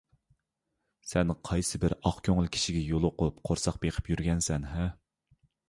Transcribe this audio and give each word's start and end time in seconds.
سەن 1.09 1.33
قايسىبىر 1.49 1.95
ئاق 1.99 2.17
كۆڭۈل 2.29 2.49
كىشىگە 2.57 2.83
يولۇقۇپ، 2.87 3.39
قورساق 3.51 3.81
بېقىپ 3.87 4.13
يۈرگەنسەن- 4.15 4.69
ھە! 4.75 4.91